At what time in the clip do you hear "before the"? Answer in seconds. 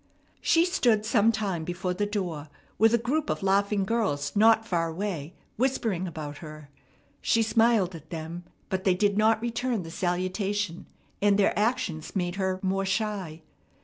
1.63-2.07